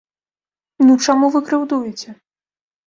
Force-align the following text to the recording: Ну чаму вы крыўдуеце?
Ну 0.87 0.97
чаму 1.07 1.31
вы 1.37 1.43
крыўдуеце? 1.51 2.19